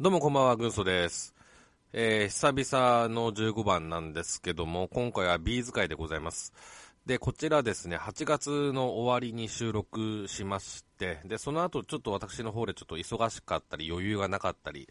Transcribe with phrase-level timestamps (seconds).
[0.00, 1.34] どうもこんばんは、軍曹です。
[1.92, 6.52] えー、久々の15番なんですけども、今回は B 使いでございます。
[7.04, 14.88] で、こちらですね、8月の終わりに収録しまして、で、その後ちょっと私の方でちょっと忙しかったり、余裕がなかったり、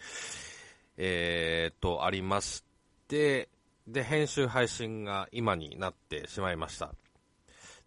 [0.98, 2.66] えーと、ありまし
[3.08, 3.48] て、
[3.88, 6.94] で、編集配信が今になってしまいました。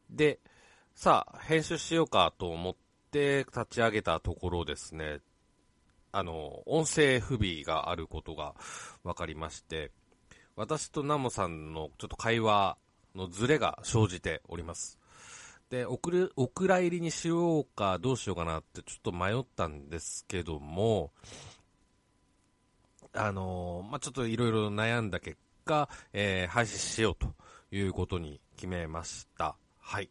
[0.08, 0.38] で、
[0.94, 2.74] さあ、編集しようかと思っ
[3.10, 5.18] て立ち上げたところですね、
[6.12, 8.54] あの、音声不備があることが
[9.04, 9.90] 分かりまして、
[10.56, 12.76] 私とナモさんのちょっと会話
[13.14, 14.98] のズレが生じております。
[15.70, 21.12] で、送る、お蔵入りにしようかどうしようかなってちょっと迷ったんですけども、
[23.12, 27.28] あのまあ、ちょっといろいろ悩んだ結果、えー配信しようと
[27.70, 29.56] いうことに決めました。
[29.78, 30.10] はい。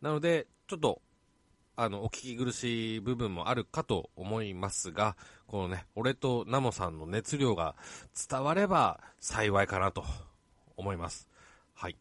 [0.00, 1.00] なので、ちょっと、
[1.80, 7.76] あの、お聞き苦しい部分もあるかと思いますが、このね、俺とナモさんの熱量が
[8.28, 10.04] 伝われば幸いかなと
[10.76, 11.28] 思います。
[11.74, 11.96] はい。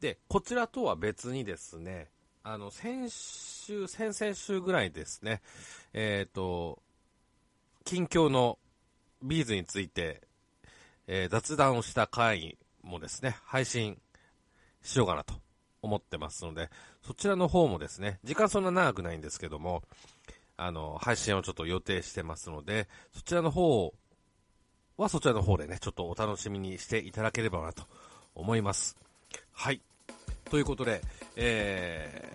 [0.00, 2.08] で、こちらとは別にですね、
[2.42, 5.40] あの、先週、先々週ぐらいですね、
[5.92, 6.82] えっ、と、
[7.84, 8.58] 近況の
[9.22, 10.22] ビーズについて、
[11.06, 14.00] えー雑談をした回もですね、配信
[14.82, 15.34] しようかなと
[15.82, 16.70] 思ってますので、
[17.02, 19.82] そちらの方もですね、時間そんな長くないんですけども、
[20.56, 23.94] あの、配信をちょっと予定してますので、そちらの方
[24.96, 27.84] はそちらの方でね、ちょっとお楽しみにしていただければなと
[28.34, 28.96] 思います。
[29.52, 29.80] はい。
[30.50, 31.00] ということで、
[31.36, 32.30] え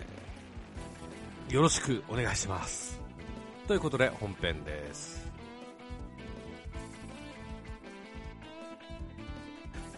[1.49, 2.99] ー、よろしくお願いします。
[3.67, 5.25] ということで、本編です。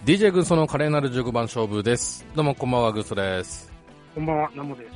[0.05, 2.25] DJ 軍曹の華麗なる15番勝負です。
[2.35, 3.66] どうもこんばんは、軍曹です。
[4.17, 4.89] こんばんは、ナモです。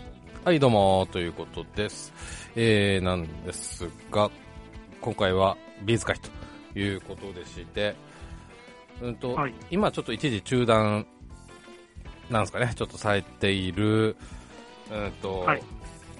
[0.44, 2.12] はい、どうも、ということです。
[2.56, 4.32] えー、なんですが、
[5.00, 6.16] 今回はビーズ会
[6.74, 7.96] ということでして、
[9.00, 11.06] うんと、はい今ちょっと一時中断、
[12.32, 14.16] なんですかね、ちょっとされている、
[14.90, 15.62] うんと、はい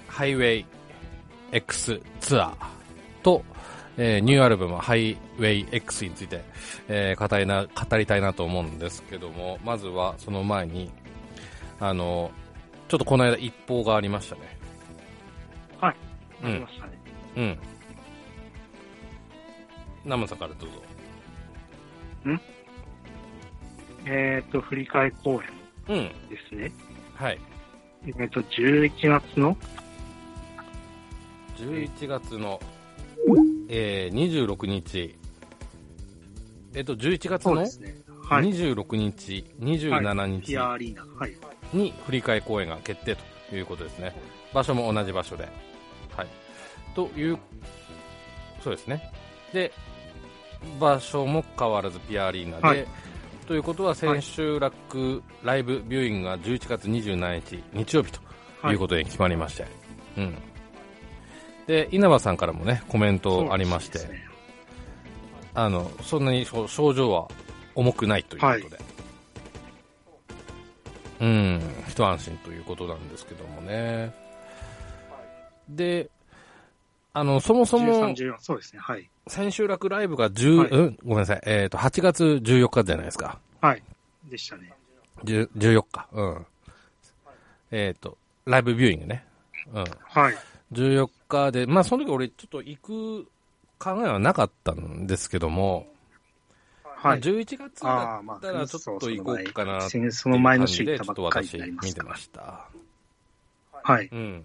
[0.06, 0.66] ハイウェイ
[1.50, 2.54] X ツアー
[3.24, 3.42] と、
[3.96, 6.44] えーニューアルバムハイウェイ X について、
[6.86, 10.88] えー語りな、語りたいなと思うんですけども、まずはその前に、
[11.80, 12.30] あの、
[12.92, 14.42] ちょっとこの間一報がありましたね。
[15.80, 15.96] はい。
[16.42, 16.92] うんありましたね。
[17.38, 17.58] うん。
[20.04, 22.42] ナムさんからどうぞ。
[24.04, 25.40] えっ、と、振り替え公演
[25.88, 26.28] うん。
[26.28, 26.70] ですね。
[27.14, 27.40] はい。
[28.06, 29.56] えっ、と、11月の、
[31.56, 32.60] 11月の、
[33.70, 35.16] えー、26日、
[36.74, 37.54] えっと、11月の？
[37.54, 37.70] ね。
[38.22, 38.50] はい。
[38.50, 41.06] 26日、27はい、日ピアアリーナ。
[41.18, 41.51] はい。
[41.72, 43.16] に振り替え公演が決定
[43.50, 44.14] ということですね。
[44.52, 45.48] 場所も同じ場所で。
[46.16, 46.26] はい。
[46.94, 47.38] という、
[48.62, 49.12] そうですね。
[49.52, 49.72] で、
[50.78, 52.86] 場所も変わらずピアアリーナで、はい
[53.46, 59.66] ということは千秋楽ライブビューイングが11月27日日曜日ということで決まりまして、
[60.16, 60.38] うん。
[61.66, 64.24] で、稲葉さんからもね、コメントありまして、ね
[65.54, 67.28] あの、そんなに症症状は
[67.74, 68.91] 重くないということで。
[71.22, 74.12] うん、一安心ということなんですけどもね。
[75.68, 76.10] で、
[77.12, 78.80] あの、そもそも13、、14、そうですね。
[78.82, 79.08] はい。
[79.28, 83.38] 千秋楽ライブが10、はいうん、ごめんなさい、えっ、と、8月14日じゃないですか。
[83.60, 83.82] はい。
[84.28, 84.72] でしたね。
[85.24, 86.08] 10 14日。
[86.10, 86.46] うん。
[87.70, 89.24] えっ、と、ライブビューイングね。
[89.72, 89.84] うん。
[90.02, 90.34] はい。
[90.72, 93.24] 14日で、まあ、その時俺ちょっと行く
[93.78, 95.91] 考えはなかったんですけども、まあ
[97.02, 97.20] はい。
[97.20, 102.14] 11月だったらちょっと行こうかなって先その前の週行ったちょっと私ばっかりになりましたから。
[102.14, 103.90] 見てました。
[103.90, 104.08] はい。
[104.12, 104.44] うん。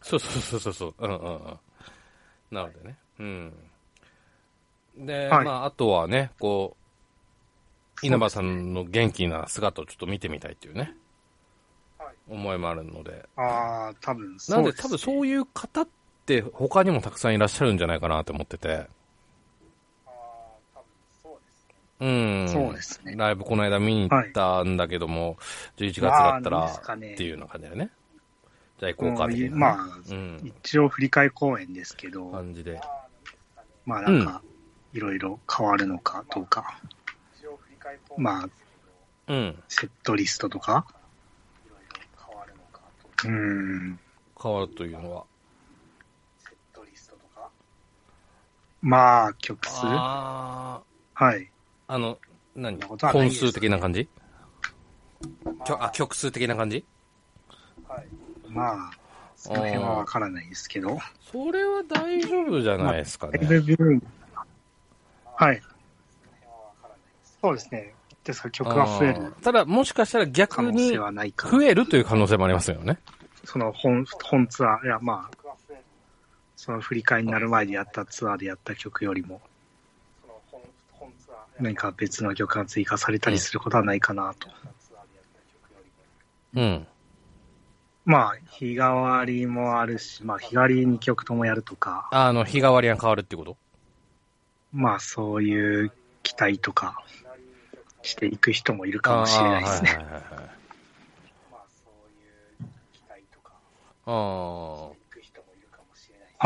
[0.00, 0.94] そうそうそうそうそう。
[0.98, 1.58] うんうんうん。
[2.50, 2.98] なのでね。
[3.18, 3.52] うん。
[4.96, 6.76] で、はいまあ、あとはね、こ
[8.02, 10.94] う、稲葉さんの元気な姿をちょっと見てみたいっていうね、
[12.28, 13.28] 思いもあるので。
[13.36, 15.92] ああ、多分なそうです、ので多分そういう方って
[16.52, 18.86] 他にもたくさんいらっしゃるんじゃないかなと思ってて。
[22.00, 22.48] うん。
[22.48, 23.14] そうですね。
[23.16, 25.36] ライブこの間見に行ったんだけども、
[25.76, 27.90] 11月だったまあらっていうような感じだよね。
[28.78, 29.56] じゃあ行こうかみたいな。
[29.56, 30.40] まあ、うん。
[30.42, 32.80] 一応振り替え公演ですけど、感じで。
[33.86, 34.42] まあなんか、
[34.92, 36.80] いろいろ変わるのかどうか。
[38.16, 38.48] まあ、
[39.28, 39.62] うん。
[39.68, 40.86] セットリストとか。
[43.24, 43.98] うーん。
[44.42, 45.24] 変わるというのは。
[48.86, 50.82] まあ、曲数あ
[51.14, 51.50] はい。
[51.88, 52.18] あ、あの、
[52.54, 52.78] 何？
[52.82, 54.10] 本数的な感じ？
[55.64, 56.84] きょあ、曲数的な感じ？
[58.50, 58.90] まあ、
[59.36, 60.98] その辺はわからないですけど。
[61.32, 63.38] それは大丈夫じゃないですかね。
[63.38, 64.06] ビューイング
[65.36, 65.62] はい。
[67.40, 67.94] そうですね。
[68.22, 72.98] ですから曲が増えあるーただ、もしかしたら可逆に増えるという可能性もありますよね。
[73.44, 75.43] その本、本ツアー、いや、まあ、
[76.56, 79.40] その振り替えになる前でやったツアーでやった曲よりも、
[81.58, 84.48] 何か別の曲が追加されたりすることはないかなと。
[86.54, 86.86] うん。
[88.04, 93.56] まあ、日替わりもあるし、まあ、日替わり2曲ともやるとか、あの、日替わりが変わるってこと？
[94.72, 95.92] まあ、そういう
[96.22, 97.02] 期待とか
[98.02, 99.98] していく人もいるかもしれないですね。
[104.06, 105.03] あー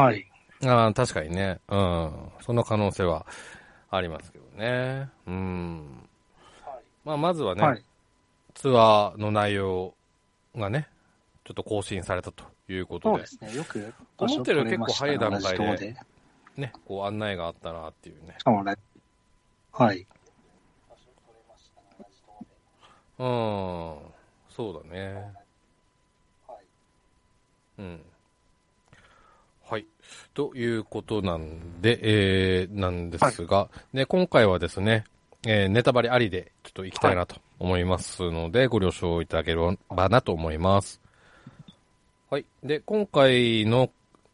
[0.03, 1.61] はいはいはいはいああー、確かにね。
[1.69, 2.11] うん。
[2.41, 3.27] その可能性は
[3.91, 5.09] ありますけどね。
[5.27, 6.09] うん。
[7.05, 7.85] まあ、まずはね、はい。
[8.55, 9.95] ツアーの内容
[10.57, 10.89] がね、
[11.45, 13.57] ちょっと更新されたということでそうで、すね。
[13.57, 15.97] よく思ったより結構早い段階でね
[16.57, 18.37] ね、こう案内があったなっていうね。
[19.73, 20.07] はい。
[23.19, 23.97] うん。
[24.51, 25.33] そうだね。
[27.79, 28.01] うん。
[30.09, 30.31] はい。
[30.35, 35.05] ということなんで、えー、なんですが、で、今回はですね、
[35.47, 41.01] えー、ネタバレありでちょっと行きたいなと思いますので、ご了承いただければなと思います。
[42.31, 42.45] はい。
[42.63, 43.91] で、今回の、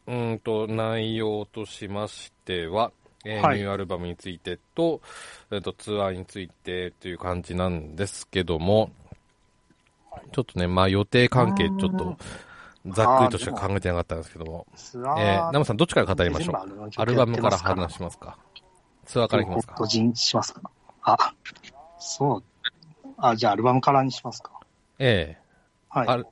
[0.06, 2.92] うんと、内容としましては、
[3.24, 5.00] えーはいニューアルバムについてと、
[5.50, 8.90] えっ、と、ツアーについてという感じなんですけども、
[10.32, 12.16] ちょっとね、まあ予定関係ちょっと、
[12.86, 16.90] ざっくりとしか考えてなかったんですけども、ツアー、えー、ナムさんどっちから語りましょう？
[16.96, 18.36] アルバムから話しますか？
[19.06, 19.74] ツアーからいきますか？
[19.74, 20.70] 個人しますか？
[21.02, 21.34] あ、
[21.98, 22.42] そう。
[23.16, 24.50] あ、じゃあアルバムからにしますか。
[24.98, 25.38] え
[25.88, 26.08] はい。
[26.08, 26.26] ある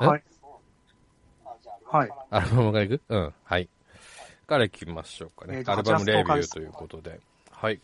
[0.00, 0.04] え？
[0.06, 0.22] はい。
[1.90, 2.08] はい。
[2.08, 3.00] えアルバムからいく？
[3.08, 3.68] うん、はい。
[4.46, 5.58] からいきましょうかね。
[5.58, 7.20] えーとアルバムレビュ8月10日ーということで。
[7.50, 7.80] はい。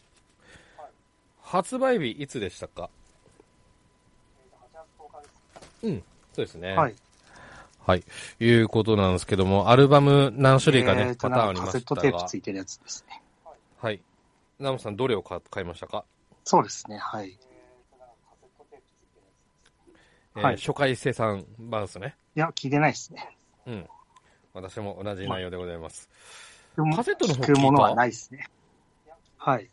[1.42, 2.88] 発売日いつでしたか？
[5.82, 6.02] うん、
[6.34, 6.76] そうですね。
[6.76, 6.94] はい。
[7.86, 8.04] はい。
[8.40, 13.22] いうことなんですけども、アルバム何種類かね、えーとパターンありまカセットテープつ、いてるやつですね。
[13.80, 14.00] はい。
[14.58, 16.04] ナムさんどれを買買いましたか？
[16.44, 16.98] そうですね。
[16.98, 17.38] はい。
[20.36, 22.16] えーはい初回生産版ですね。
[22.34, 23.36] いや、聞いてないですね。
[23.66, 23.86] うん。
[24.52, 26.08] 私も同じ内容でございます。
[26.74, 28.48] でもカセットの方聞くものはないですね。
[29.36, 29.68] はい。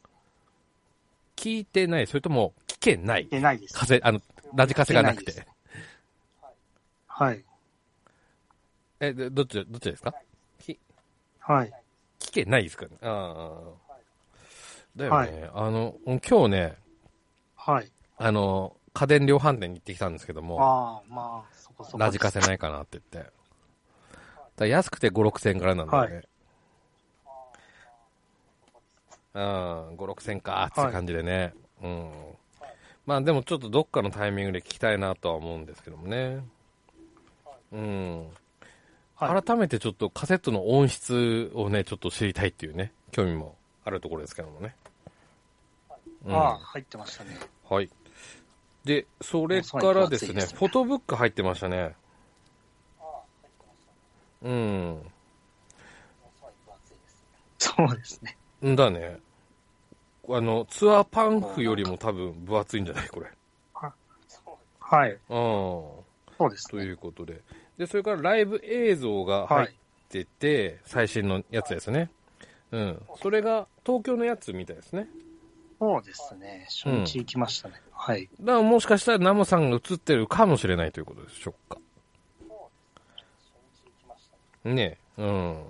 [1.35, 3.23] 聞いてない、それとも聞けない？
[3.23, 3.73] 聞いてないです。
[3.73, 4.21] カセ、あの、
[4.53, 5.47] ラジカセがなくて。
[7.21, 7.45] はい。
[8.99, 10.11] え、でどっち、どっちですか？
[10.57, 10.79] き
[11.37, 11.71] はい。
[12.19, 12.97] 聞けないですかね？
[13.03, 13.93] ああ。
[14.95, 16.77] だよね、あの、今日ね、
[17.55, 17.91] はい。
[18.17, 21.99] あの、家電量販店に行ってきたんですけども、ああ、まあ、そこそこ。
[21.99, 23.31] ラジカセないかなって言って。
[24.55, 26.23] だ安くて5、6千円からなんだよね。
[29.35, 31.53] うん、5、6千かっていう感じでね。
[31.83, 32.11] うん。
[33.05, 36.43] まあでもちょっとどっかのタイミングで聞きたいなとは思うんですけどもね。
[37.71, 38.27] うん。
[39.15, 39.43] はい。
[39.43, 44.75] 改めてちょっとカセットの音質をね、ちょっと知りたいっていうね、興味もあるところですけどもね。
[46.25, 47.37] うん、ああ、入ってましたね。
[47.69, 47.89] はい。
[48.83, 51.95] で、それからですね、すねフォトブック入ってましたね。
[54.41, 55.11] うん。
[57.57, 58.37] そうですね。
[58.65, 59.19] んだね。
[60.29, 63.27] あの、ツアーパンフよりも多分分厚いんじゃないこれ。
[64.79, 65.11] はい。
[65.11, 65.17] うん。
[65.29, 66.03] そ
[66.39, 66.81] うですね。
[66.81, 67.41] ということで。
[67.77, 69.69] で、それからライブ映像が入っ
[70.09, 72.09] てて、最新のやつですね。
[72.71, 73.01] うん。
[73.21, 75.07] それが東京のやつみたいですね。
[75.79, 76.67] そうですね。
[76.69, 77.75] 初日行きましたね。
[77.91, 78.29] はい。
[78.39, 81.79] だからもしかしたらナモさんが映ってるかもしれないということでしょうか。
[84.63, 85.65] ねえ、うん。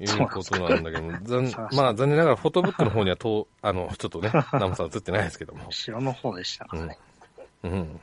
[0.00, 5.66] いうことなんだけど、残まあ残念ながらフォトブックの方にはと、 あの、ちょっとね、 ナモさん映ってないですけども。
[5.66, 6.98] 後ろの方でしたからね。
[7.62, 8.00] うん。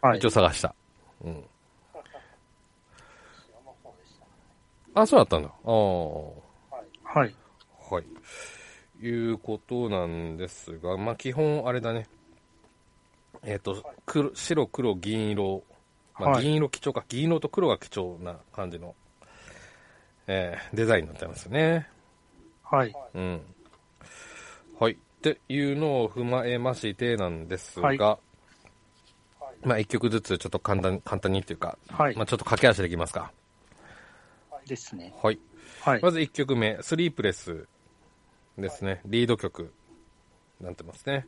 [0.00, 0.30] はい一応。
[0.30, 0.74] 探した。
[1.24, 1.44] うん。
[4.94, 5.48] あ、そうだったんだ。
[5.48, 5.70] ああ。
[7.18, 7.34] はい。
[7.90, 9.04] はい。
[9.04, 12.06] いうことなんですが、まあ、基本あれだね。
[13.42, 15.62] えっ、と、黒、白、黒、銀色。
[16.18, 17.04] まあ、はい銀色貴重か。
[17.08, 18.94] 銀色と黒が貴重な感じの、
[20.26, 21.88] えーデザインになってますね。
[22.62, 22.94] はい。
[23.14, 23.40] うん。
[24.80, 24.92] はい。
[24.92, 28.25] っていうのを踏まえましてなんですが、はい
[29.66, 33.32] まあ、一曲ずつちょっと簡単、簡単にっていうか、はいまあ、ちょっと駆け足でいきますか。
[34.64, 35.12] ですね。
[35.20, 35.38] はい。
[35.82, 36.00] はい。
[36.00, 37.66] まず1曲目、スリープレス
[38.56, 39.00] ですね。
[39.04, 39.72] リード曲、
[40.60, 41.26] なってますね。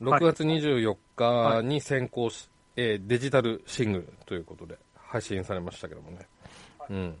[0.00, 6.26] 6月24日に先行し、えーデジタルシングルということで配信されましたけどもね。
[6.88, 7.18] うん。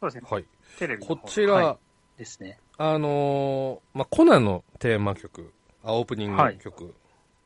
[0.00, 0.28] そうですね。
[0.28, 0.44] はい。
[0.78, 1.76] テレビのこ方ちら、はい
[2.18, 2.58] ですね。
[2.76, 5.52] あのーまあ、コナンのテーマ曲、
[5.84, 6.94] あオープニング曲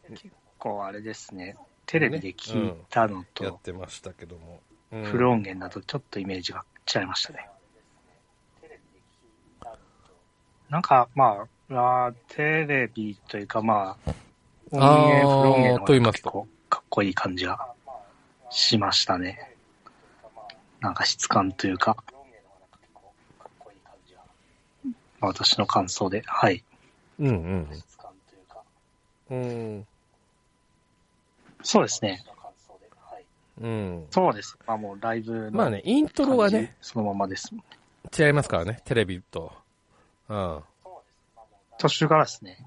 [0.08, 1.56] 結構あれですね。
[1.86, 4.60] テレビで聞いたのやっと、てましたけども。
[4.92, 6.64] うんフル音源だとちょっとイメージが
[6.94, 7.48] 違いましたね。
[10.70, 14.14] なんか、まあ、あーテレビというか、まあ、
[14.70, 17.58] 音源、フル音源の方が結構かっこいい感じが
[18.50, 19.56] しましたね。
[20.80, 21.96] なんか質感というか、
[25.20, 26.64] まあ私の感想で、はい。
[27.18, 27.68] うんうん。
[29.30, 29.86] うん。
[31.64, 32.24] そうですね。
[33.60, 34.06] うん。
[34.10, 34.56] そうです。
[34.66, 37.50] まあもうライブのまあね、イントロはね、そのままです。
[38.16, 39.52] 違いますからね、テレビと。
[40.28, 40.60] うん。
[41.78, 42.64] 途中からですね。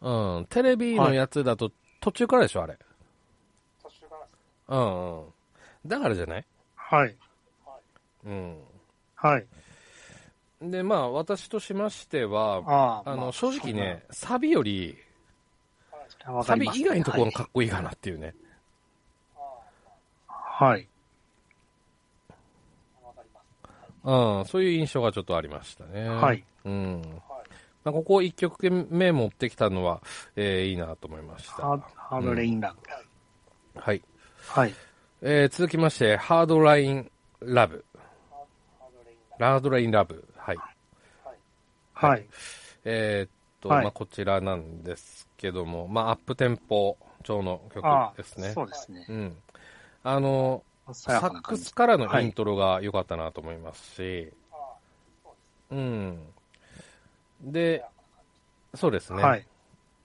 [0.00, 0.46] うん。
[0.48, 2.78] テレビのやつだと途中からでしょ、あれ。
[4.68, 5.24] うんうん。
[5.86, 6.44] だからじゃない？
[6.74, 7.16] はい。
[8.24, 8.58] うん。
[9.14, 9.46] はい。
[10.62, 14.96] で、まあ、私としましては、あの、まあ正直ね、サビより、
[16.44, 18.34] サビります以外のところがかっこいいかなっていうね。
[20.28, 20.88] はい。
[24.04, 26.08] うん、そういう印象がちょっとありましたね。
[26.08, 26.44] はい。
[26.64, 27.02] うん。
[27.84, 30.00] まあ、ここ1曲目持ってきたのは、
[30.34, 31.54] えーいいなと思いました。
[31.54, 33.80] ハードレインラブ。
[33.80, 34.02] はい。
[34.48, 34.74] はい。
[35.22, 37.84] えー続きまして、ハードラインラブ。
[39.38, 40.24] ハードラインラブ。
[40.36, 40.56] はい。
[41.92, 42.26] はい。
[42.84, 43.30] えーっ
[43.60, 48.52] と、はいまあ、こちらなんですけども、まあ、アップテンポ調の曲あですね。
[48.52, 49.12] そうですねう。
[49.12, 49.36] ん。
[50.02, 50.62] あの、
[50.92, 51.40] サッ。
[51.42, 54.32] クスからのイントロが良かったなと思いますし、
[55.70, 56.18] うん。
[57.42, 57.84] で、
[58.74, 59.22] そうですね。
[59.22, 59.46] はい。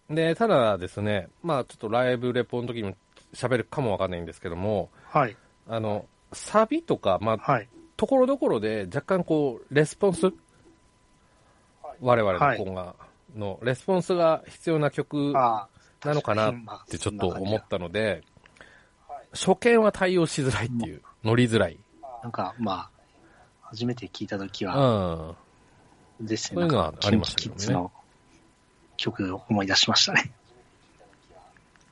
[0.09, 2.95] で、ただですね、まあちょっとライブレポの時にも
[3.33, 5.37] 喋るかもわかんないんですけども、はい。
[5.67, 7.69] あの、サビとか、まあ、はい。
[7.95, 10.33] ところどころで若干こう、レスポンス
[12.01, 12.95] 我々の今が、
[13.35, 15.33] のレスポンスが必要な曲。
[15.33, 16.55] なのかなっ
[16.87, 18.23] てちょっと思ったので、
[19.33, 21.77] 初見は対応しづらいっていう、乗りづらい。
[22.23, 22.89] なんか、まあ、
[23.61, 25.35] 初めて聞いたときうは、
[26.21, 26.25] ん。
[26.27, 26.61] ですね。
[26.61, 27.91] そういうのはなんかありましたけどねの
[28.97, 30.31] 曲を思い出しましたね。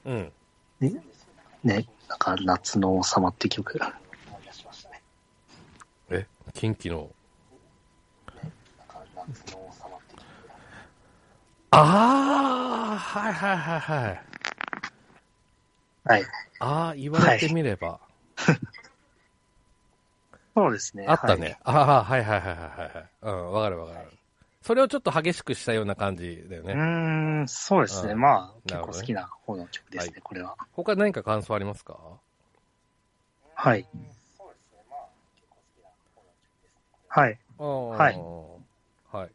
[0.06, 0.32] うん。
[0.80, 0.94] ね、
[1.64, 3.80] ね、なんか、夏の王様って曲。
[6.10, 7.10] え、近畿の？
[11.72, 14.22] ああ、はいはいはいはい。
[16.06, 16.24] はい。
[16.60, 18.00] ああ、言われてみれば。
[20.56, 21.06] そうですね。
[21.08, 21.42] あったね。
[21.42, 21.58] はい。
[21.64, 22.58] ああ、はいはいはいはい
[22.96, 23.10] はい。
[23.22, 24.12] うん、わかるわかる。
[24.62, 26.74] それをちょっと激しくしたような感じだよね。
[26.74, 28.14] うーん、そうですね。
[28.14, 30.56] うんまあ、結構好きな方の曲ですね、はいこれは。
[30.74, 32.20] 他何か感想ありますか？
[33.56, 33.86] はい。
[37.08, 37.40] はい。
[37.58, 38.16] はい
[39.12, 39.32] はい。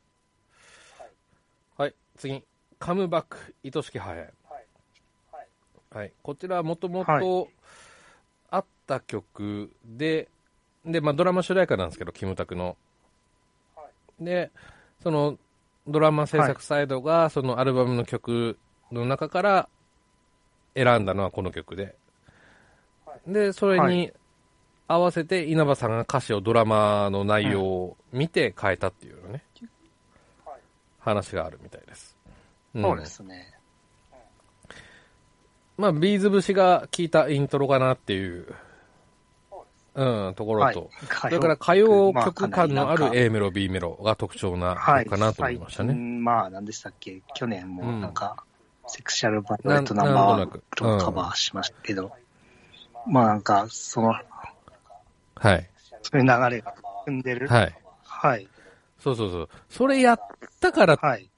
[1.76, 1.94] はい。
[2.28, 2.42] 次。
[2.78, 4.32] カムバック、愛しきハエ。
[5.90, 6.12] はい。
[6.22, 7.48] こちらはもともと
[8.50, 10.28] あった曲で、
[10.84, 12.76] で、まあドラマ主題歌なんですけど、キムタクの。
[14.18, 14.50] で、
[15.02, 15.38] その
[15.86, 18.58] ドラマ制作サイドが、そのアルバムの曲
[18.90, 19.68] の中から
[20.74, 21.94] 選んだのはこの曲で。
[23.26, 24.12] で、それはに
[24.88, 29.44] 合わせて稲葉さんが歌詞をドラマの内容を見て変えたっていうね、
[30.98, 32.13] 話があるみたいです。
[32.80, 33.52] んそうですね。
[35.76, 38.46] まあ、ビーズ節が効いたイントロかなっていう、
[39.96, 40.90] うん、ところはいと、。
[41.10, 45.04] そそれから歌謡まあ曲感のある A メロ、B メロが特徴なはい。
[45.04, 45.88] 曲かなと思いましたね。
[45.88, 47.22] 最近まあ、何でしたっけ？
[47.34, 48.44] 去年もうんなんか、
[48.86, 52.12] セクシャルバイオレットナンなんバーをカバーしましたけど、
[53.06, 54.22] まあなんか、その、は
[55.54, 55.70] い。
[56.02, 56.74] そういう流れが
[57.06, 57.48] 踏んでる。
[57.48, 57.74] はい。
[58.04, 58.48] はい。
[59.00, 59.48] そうそうそう。
[59.68, 60.20] それやっ
[60.60, 61.28] たからはい。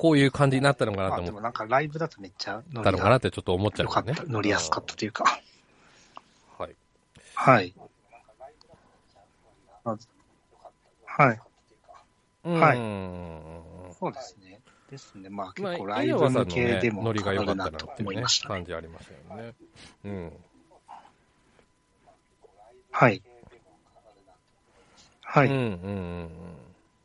[0.00, 4.24] ね、こういう感じになったのかなまあと思っでもなんかライブだとめっちゃ乗たりがのかなってちょっと思っちゃうかった、。
[4.24, 5.24] 乗りやすかったというか。
[6.58, 6.76] はい。
[7.34, 7.74] はい。
[11.04, 11.40] はい。
[12.44, 12.60] うん。
[13.98, 14.60] そうですね。
[14.90, 15.28] ですね。
[15.28, 18.54] まあ結まあ、構ライブ向けでもノリが良かったなっていうね思いましたね。
[18.54, 19.54] 感じありましたよね。
[20.04, 20.32] うん。
[22.90, 23.22] はい。
[25.22, 25.48] はい。
[25.48, 25.74] うんうんうんう
[26.26, 26.30] ん。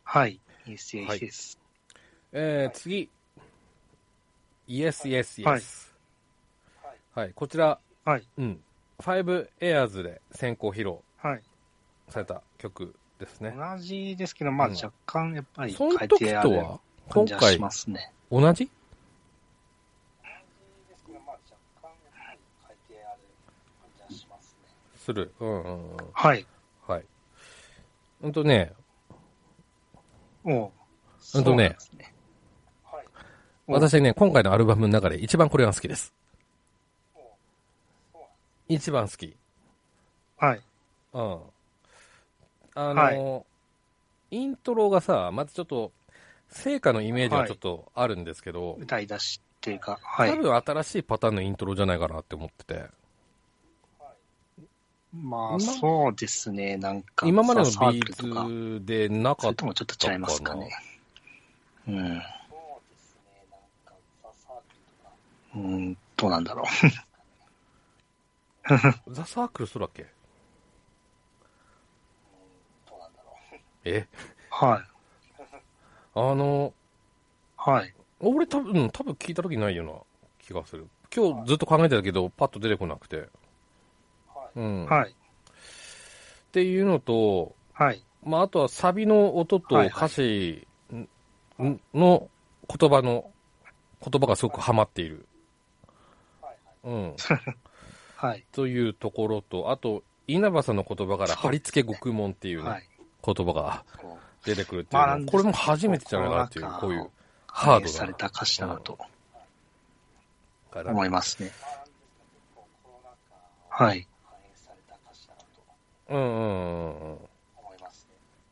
[0.03, 0.39] はい。
[0.65, 1.64] Yes, yes, はい yes.
[2.37, 3.09] えー、次。
[4.67, 5.95] イエスイエスイエス。
[7.13, 7.31] はい。
[7.33, 8.23] こちら、はい。
[8.37, 8.61] うん。
[8.99, 11.41] ファイブエアーズで先行披露はい
[12.09, 13.55] された曲ですね。
[13.57, 16.49] 同じですけど、まあ若干やっぱり変えてある
[17.09, 18.11] 感じはしますね。
[18.29, 18.69] うん、同じ？
[24.97, 25.31] する。
[25.39, 25.97] うんうんうん。
[26.11, 26.45] はい。
[26.85, 27.05] はい。
[28.23, 28.73] うんとね。
[30.43, 30.69] お
[31.35, 31.77] うんとね。
[31.97, 32.13] ね
[33.67, 36.13] お私ね、今回のアルバムの中で一番これが好きです。
[38.67, 39.35] 一番好き。
[40.37, 40.61] はい。
[41.13, 41.39] うん。
[42.75, 43.45] あの、
[44.29, 45.91] イントロがさ、まずちょっと、
[46.49, 50.35] 成果のイメージがちょっとあるんですけど、歌い出しっていうか、はい多。
[50.35, 52.85] 分新しいパターンのイントロじゃないかなって思ってて、
[55.11, 56.77] まあ、今そうですね。
[56.77, 60.69] なんか、今までのビーズでなそかったれともちょっと違いますかね。
[61.87, 62.21] うん。
[65.55, 66.63] うん、どうなんだろ
[69.07, 69.13] う。
[69.13, 70.07] ザ・サークルそうだっけ？
[73.85, 74.07] え？
[74.49, 74.83] はい。
[76.15, 76.73] あの、
[77.57, 77.93] はい。
[78.19, 79.93] 俺多分、多分聞いた時ないような
[80.39, 80.87] 気がする。
[81.15, 83.29] 今日ずっと考えてたけど、パッと出てこなくて。
[84.55, 84.85] うん。
[84.85, 85.11] はい。
[85.11, 85.15] っ
[86.51, 88.03] ていうのと、はい。
[88.23, 91.07] まあ、あとはサビの音とはいはい歌詞ん
[91.93, 92.29] の
[92.67, 93.29] 言葉の、
[94.01, 95.27] 言葉がすごくハマっている。
[96.85, 97.15] うん。
[98.15, 98.45] はい。
[98.51, 102.89] というところと、あと、稲葉さんの言葉から貼り付け獄門っていうね、はい。
[103.23, 103.83] 言葉が
[104.45, 107.11] 出てくるっていうまあこれも初めてじゃないかなっていう、こういう
[107.47, 108.97] ハードなされた歌詞だなと
[110.75, 111.51] から思いますね。
[113.69, 114.07] はい。
[116.09, 117.17] うんうんうんうん。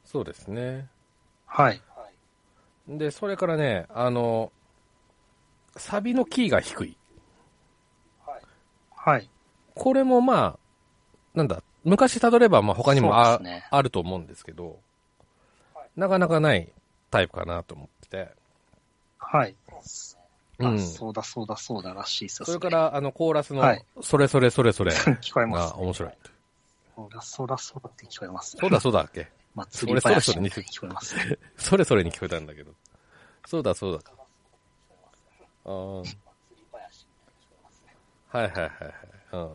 [0.06, 0.88] そうですね。
[1.46, 1.82] はい。
[2.88, 4.52] で、それからね、あの、
[5.76, 6.98] サビのキーが低い。
[9.06, 9.30] はい。
[9.76, 10.60] これもまあ、
[11.34, 14.80] なんだ、昔たどればまあ他にもあ,、ねあると思うんですけど、
[15.98, 16.72] なかなかない
[17.12, 18.32] タイプかなと思ってて。
[19.18, 19.56] はい。
[20.60, 22.46] うんあ、そうだそうだそうだらしいですよ。
[22.46, 25.80] それから、あの、コーラスのはい、それそれそれそれ 聞こえますが。
[25.80, 26.14] 面白い。
[26.96, 28.56] そうだそうだそうだって聞こえます。
[28.58, 29.28] そうだそうだっけ？
[29.56, 31.38] 祭り林それそれそれみたいに聞こえますね。
[31.58, 32.72] それそれに聞こえたんだけど。
[33.46, 34.00] そうだそうだ。
[35.66, 36.18] あー
[38.34, 38.72] はいはいはいはい。
[39.34, 39.50] うん。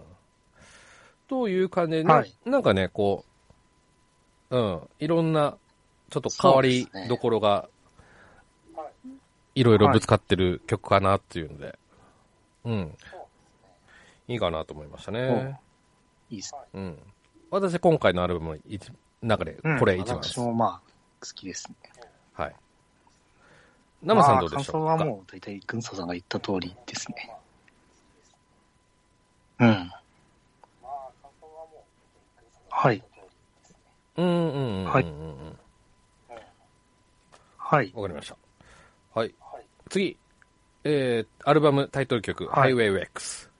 [1.26, 3.24] という感じで、なはいなんかね、こ
[4.50, 5.56] う、うん、いろんな、
[6.10, 7.68] ちょっと変わりどころが、
[9.56, 11.76] いろいろぶつかってる曲かなっていうので、
[12.64, 12.96] うん。
[14.28, 15.60] いいかなと思いましたね。
[16.30, 16.60] いいですね。
[16.74, 16.98] うん。
[17.50, 20.34] 私、今回のアルバムの一中で、これ一番です。
[20.34, 20.80] 私もまあ、
[21.20, 21.76] 好きですね。
[22.34, 22.54] はい。
[24.02, 27.34] 生さんどうでしょうか、まあ感想はもう大体、軍曹さんが言った通りですね。
[29.60, 29.92] うん。
[32.70, 33.02] はい。
[34.16, 34.84] うんうんうん。
[34.84, 35.06] はい
[37.56, 37.92] はい。
[37.94, 38.36] わかりました。
[39.14, 39.34] はい。
[39.90, 40.16] 次。
[40.84, 43.50] えー、アルバムタイトル曲、はい Highway X。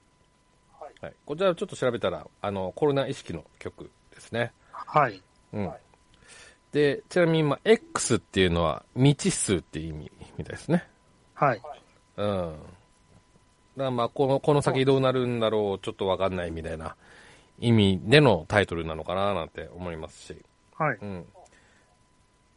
[1.01, 1.13] はい。
[1.27, 4.53] こちらちょっと調べたら、あの、コロナ意識の曲ですね。
[4.73, 5.23] はい。
[5.53, 5.71] うん。
[6.73, 10.89] で、ちなみに、まあ、X っていうのは、未知数っていう意味みたいですね。
[11.35, 11.61] はい。
[12.17, 12.57] うん。
[13.85, 16.97] らまあ、この、この先どうなるんだろう、ちょっとわかんないみたいな
[17.59, 20.37] 意味でのタイトルなのかななんて思いますし。
[20.77, 20.99] はい。
[21.01, 21.27] うん。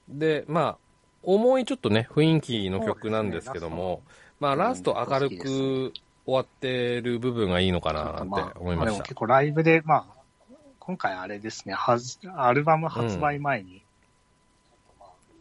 [0.09, 0.77] で、まあ、
[1.23, 4.01] 重いちょっとね、雰囲気の曲なんですけども、
[4.39, 5.93] まあ、ラスト明るく
[6.25, 9.15] 終わってる部分がいいのかななんて思いましたでも結。
[9.15, 10.05] 構ライブで、まあ、
[10.79, 13.83] 今回あれですね、はじアルバム発売前に、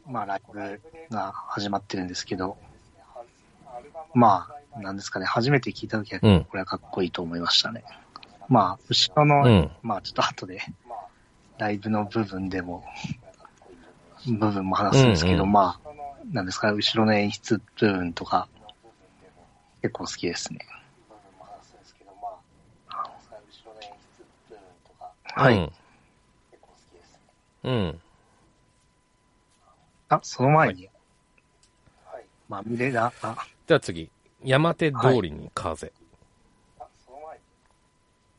[0.07, 2.59] まあライブが始まってるんですけど、
[4.15, 7.85] まあ、なんですかね、初めて聞いたときは、うんこれはかっこいいと思いましたね。
[8.49, 9.71] まあ、後ろの、うん。
[9.83, 10.61] まあちょっと後で、
[11.59, 12.85] ライブの部分でも、
[14.27, 15.91] 部分も話すんですけど、うんうんまあ、
[16.33, 18.49] なんですか、後ろの演出部分とか、
[19.83, 20.61] 結構好きですね。
[25.25, 25.55] はい。
[25.55, 25.73] うん。
[27.65, 28.01] うん。
[30.09, 30.89] あ、その前に、
[32.49, 34.11] まみれだ、あ、じゃあ次。
[34.43, 35.93] 山手通りに風。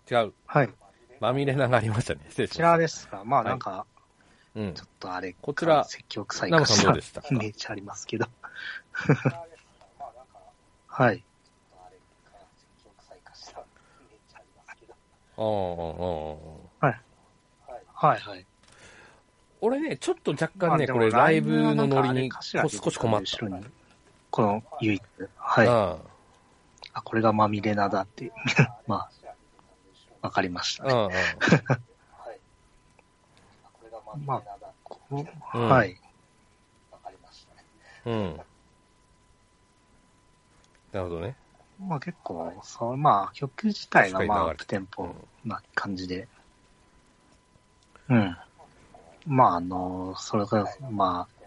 [0.10, 0.34] 違う。
[0.46, 0.68] はい。
[0.68, 0.74] こ
[1.20, 2.22] まみれながありましたね。
[2.30, 3.86] 失礼しちましらですが、まあなんか、
[4.56, 4.62] た。
[4.62, 4.84] うんちょ。
[4.86, 8.28] っとあれ、こちら説教臭いナムさんどうでしたか イメージありますけど。
[10.88, 11.24] はい。
[15.38, 18.08] ああ、ああ、ああ。
[18.08, 18.46] はいはい。
[19.62, 23.64] 俺ね、ちょっと若干ね、まあでもこれライブのノリにこ少し困っ後ろに
[24.32, 25.02] この唯一。
[25.36, 25.64] はた。
[25.64, 25.68] い。
[25.68, 25.98] あ
[26.94, 28.32] あ、これがまみれなだって。
[28.88, 29.12] まあ、
[30.22, 31.16] わかりましたあ、あね。
[34.08, 34.44] あ、まあ、
[34.84, 36.00] こううんはい。
[38.06, 38.42] うん。
[40.92, 41.36] なるほどね。
[41.80, 45.14] まあ結構、そう、まあ曲自体がまあアップテンポ
[45.46, 46.28] な感じで、
[48.10, 48.38] うん。
[49.26, 51.46] まあ、あの、それが、まあ、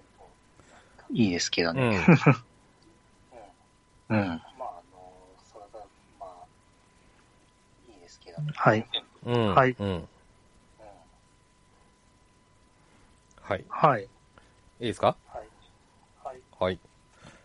[1.12, 1.98] いいですけどうね。
[1.98, 2.00] ん。
[4.10, 4.42] うん。
[8.54, 8.86] はい。
[9.24, 9.54] うん。
[9.54, 10.08] はいうん。
[13.40, 13.64] はい。
[13.68, 14.02] はい。
[14.04, 14.06] い
[14.80, 15.16] いですか？
[16.58, 16.80] はい。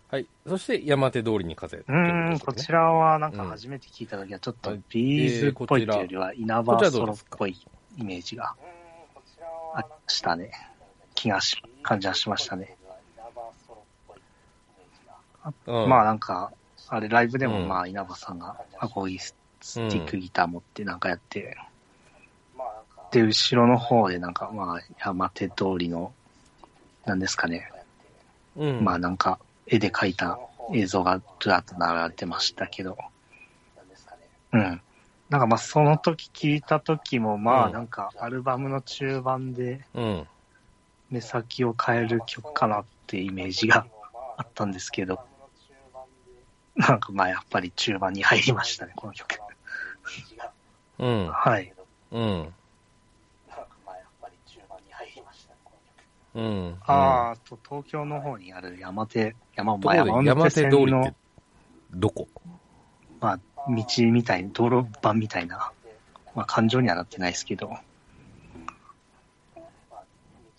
[0.08, 0.28] はい。
[0.48, 1.78] そして、山手通りに風。
[1.78, 7.56] うーん、こちらはなんか初めて聞いたときはちょっとビーズっぽいっていうよりは稲葉ソロっぽい
[7.96, 8.56] イメージが
[9.76, 10.52] ありましたね。
[11.14, 12.79] 気がし、感じはしましたね。
[15.68, 16.52] うん、まあなんか、
[16.88, 17.68] あれライブでもうん。
[17.68, 21.58] まあ稲葉さんがアコギスティックギター持ってなんかやって、
[23.12, 26.14] で、後ろの方でなんかまあ山手通りの、
[27.06, 27.72] なんですかね、
[28.56, 30.40] うん、まあなんか絵で描いた
[30.74, 32.98] 映像がずらっと流れてましたけど、
[34.54, 34.82] うん。
[35.30, 40.28] なんかまあその時聞いた時もまうんあなんかアルバムの中盤でうん。
[41.10, 43.88] 目先を変える曲かなってイメージが
[44.38, 45.20] あったんですけど、
[46.88, 49.38] なんかまあやっぱり中盤に入りましたね、この曲。
[50.98, 51.30] うん。
[51.30, 51.74] はい。
[52.12, 52.54] うん。
[56.36, 56.78] うん。
[56.86, 61.14] ああ、と東京の方にある山手、山ところで、山手通りのって、
[61.92, 62.30] どこ？
[63.20, 65.74] まあ、道みたいに、道路版みたいな、
[66.34, 67.78] まあ、感情にはなってないですけど、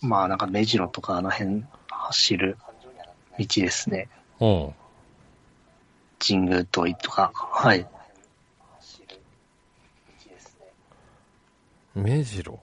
[0.01, 2.57] まあ、なんか目白とかあの辺走る
[3.39, 4.07] 道ですね。
[4.39, 4.75] うん。
[6.25, 7.87] 神宮通りとか、はい。
[11.95, 12.59] 目白？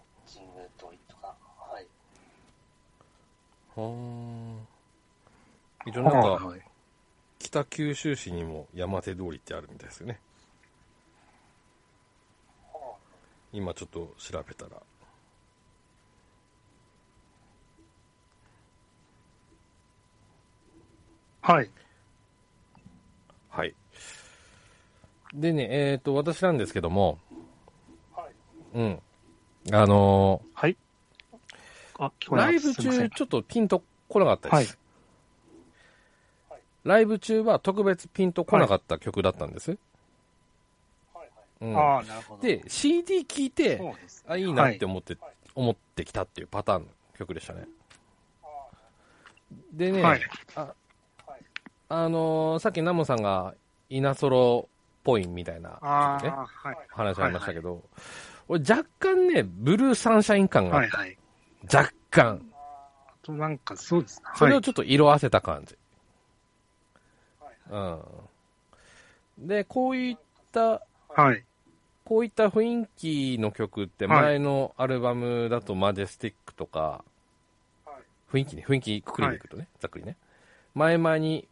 [3.76, 4.56] はー
[5.86, 6.62] 一応なんか、はい
[7.40, 10.20] 北九州市にも山手通りってあるみたいですよね。
[13.52, 14.70] 今ちょっと調べたら。
[21.40, 21.70] はい。
[23.58, 23.74] はい。
[25.34, 27.18] でね、えっ、と、私なんですけども、
[28.72, 29.02] うん。
[29.72, 30.76] あのはい。
[31.98, 34.78] あ、聞ーこえなかライブ中ちょっとピンと来なかったです。
[36.84, 39.72] ライブ中は特別ピンと来なかった曲だったんです。
[39.72, 39.78] うん
[41.76, 42.42] ああ、なるほど。
[42.42, 44.24] で、CD 聴いて、そうです。
[44.28, 45.18] あ、いいなって思って、
[45.56, 47.66] 思ってきたっていうパターンの曲でしたね。
[49.72, 50.20] でね、はい。
[50.54, 50.72] あ
[51.90, 53.54] のーさっきナモさんが
[53.88, 54.70] 稲ソロっ
[55.04, 56.76] ぽいみたいなね、あ、はい。
[56.90, 57.82] 話ありましたけど、
[58.48, 60.98] 俺若干ね、ブルーサンシャイン感があはい、った。
[60.98, 61.18] はい。
[61.74, 62.42] 若干。
[62.52, 64.26] あとなんか、そうですね。
[64.36, 64.64] それをはい。
[64.64, 65.76] ちょっと色あせた感じ。
[67.70, 68.00] うん。
[69.38, 70.16] で、こういっ
[70.52, 71.44] た、はい。
[72.04, 77.04] こういった雰囲気の曲ってはい前のアルバムだとマジェスティックとか、
[78.32, 80.16] 雰囲気ね、雰囲気くくりでいくとね、ざっくりね。
[80.74, 81.48] 前々にはい。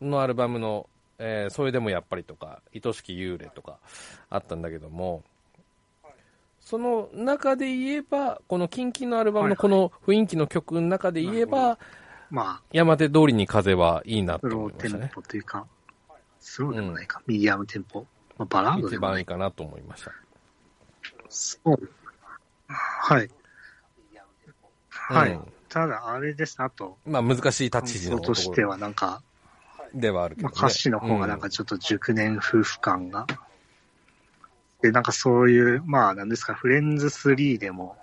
[0.00, 3.78] のアルバムの、えーそれでもやっぱりとか、愛しき幽霊とか
[4.30, 5.22] あったんだけども、
[6.60, 11.78] その中で言えば、このキンキンのアルバムのこの雰囲気の曲の中で言えなるば、
[12.30, 15.01] まあ、山手通りに風はいいなと思いましたね。
[15.01, 15.66] スローテンポというか、
[16.38, 18.00] スローでもないか、ミディアムテンポ。
[18.38, 19.14] まあ、バラードでもないい。
[19.14, 20.12] 番いかなと思いました。
[21.28, 21.90] そう。
[22.68, 23.30] はい。
[24.90, 25.32] はい。
[25.32, 26.56] うんただ、あれです。
[26.58, 29.22] あと、まあ難しい感立ち位置の想としては、なんか、
[29.94, 30.54] ではあるけど、ね。
[30.54, 33.26] まあ、歌詞の方がなんかちょっと熟年夫婦感が。
[34.82, 37.96] で、なんかそういう、まあ、なんですか、フレンズ3でも、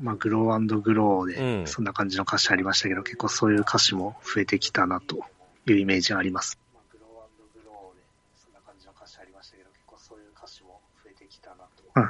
[0.00, 5.18] まあ、グローグローうんで、そんな感じの歌詞ありましたけど、結構そういう歌詞も増えてきたなと
[5.66, 6.58] いうイメージがあります。
[11.94, 12.08] うん。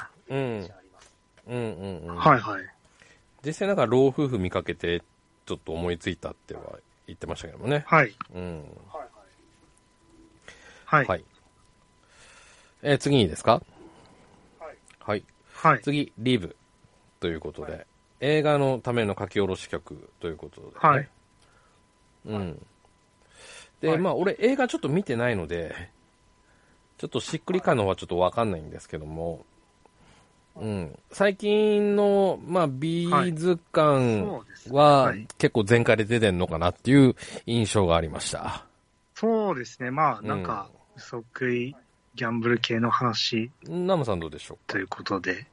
[1.47, 2.17] うんうんうん。
[2.17, 2.74] はいはい。
[3.45, 5.03] 実際なんか老夫婦見かけて、
[5.47, 7.85] ちょっと思いついたっては言ってましたけどもね。
[7.87, 8.15] はい。
[8.35, 8.65] うん。
[10.89, 11.07] はい。
[11.07, 11.25] はい。
[12.83, 13.63] えー次いいですか？
[15.01, 15.25] はい。
[15.53, 15.81] はい。
[15.83, 16.57] 次、リブ
[17.21, 17.87] ということで、
[18.21, 20.73] 映画のための書き下ろし曲ということで、ね。
[20.77, 21.09] はい。
[22.27, 22.67] うん。
[23.81, 25.91] で、はいまあ、俺映画ちょっと見てないので、
[26.99, 29.45] ちょっとしっくり感の方はちょっとわかんないんですけども、
[30.57, 30.99] うん。
[31.11, 34.43] 最近の、まあ、ビーズ感。
[34.71, 38.65] ははい結構全開で出てんのかなっていう印象がありました。
[39.15, 39.91] そうですね。
[39.91, 41.77] まあ、うんなんか、嘘食い
[42.15, 45.47] ギャンブル系の話ナムさんどうでしょということで、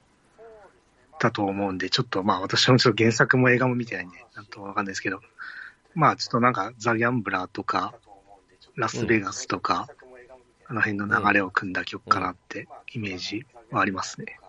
[1.20, 5.22] だと思うんで、ちょっとまあ私もちょっと原作も映画も見てないんで、なんともわかんないですけど、
[5.96, 7.94] まあちょっとなんかザ・ギャンブラーとか、
[8.76, 9.88] ラスベガスとか、
[10.68, 14.40] あの辺の流れを組んだ曲かなってイメージはありますね。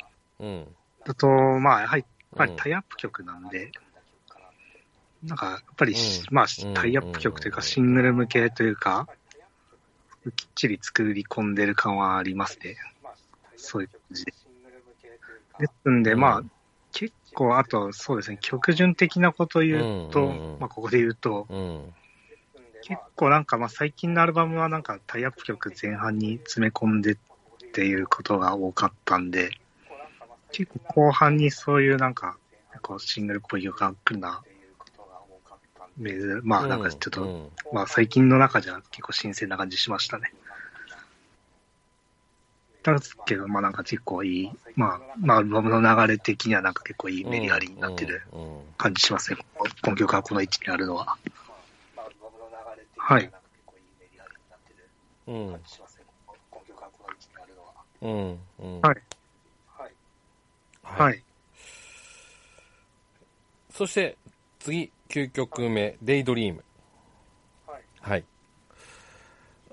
[0.42, 0.76] ううん。
[1.07, 2.05] あと、まあやはり
[2.37, 3.70] ぱりタイアップ曲なんで、
[5.22, 5.98] なんか、やっぱり、うん
[6.35, 9.07] まあうん、タイアップ曲というか、うんシングル向けというか、
[10.37, 12.76] きっちり作り込んでる感はありますね。
[13.57, 14.33] そういう感じで。
[15.59, 16.42] ですんで、うんまあ、
[16.92, 20.26] 結構、あと、そうですね、曲順的なことを言うと、
[20.59, 21.92] まあ、ここで言うと、うん。
[22.83, 27.16] 結構なんか、まあ、最近のアルバムはなんか、タイアップ曲前半に詰め込んでっ
[27.72, 29.50] ていうことが多かったんで、
[30.52, 32.36] 結構後半にそういうなんか、
[32.82, 34.42] こうシングルっぽい曲が来るな、
[36.42, 40.32] まあなんかちょっと、うんまあ最近の中じゃ結構新鮮な感じしましたね。
[42.82, 49.38] だけど、まあなんか結構いい、まあ、まあアルバムの流れ的にはなんか結構いいメリハリになってるうんうん感じしますね。
[49.82, 51.16] この曲がこの位置にあるのは。
[52.96, 53.30] はい。
[55.28, 55.34] うん。
[55.36, 55.60] うん。
[58.02, 58.38] うん。
[58.58, 58.80] うん。
[58.80, 58.96] はい。
[60.96, 61.05] は。
[61.05, 61.22] はいい。
[63.70, 64.16] そして、
[64.61, 66.64] 次、9曲目、デイドリーム。
[68.00, 68.24] はい。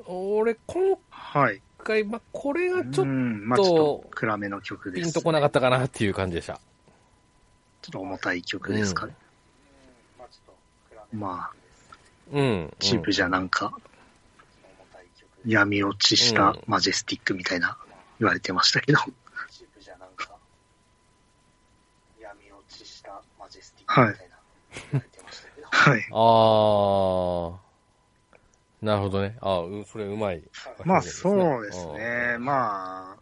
[0.06, 1.62] 俺、今はい。
[1.90, 5.04] 回、まあ、これがちょっうん、まあちょっと暗めの曲とです。
[5.04, 6.60] ピンとこなかったかなっていう感じでした。
[7.82, 9.14] ちょっと重たい曲ですかね。
[11.12, 11.54] まあ、
[12.32, 12.74] うん。
[12.80, 13.74] チープじゃなんか、
[15.46, 17.78] 闇落ちしたマジェスティックみたいな
[18.20, 19.00] 言われてましたけど。
[23.92, 24.16] はい。
[25.72, 26.08] はい。
[26.12, 28.86] あー。
[28.86, 29.36] なるほどね。
[29.42, 30.44] あーうそれうまい。
[30.86, 32.38] まあそうですね。
[32.38, 33.18] まあ、